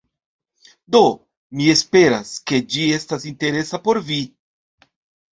[0.93, 1.01] Do,
[1.59, 4.19] mi esperas, ke ĝi estas interesa por vi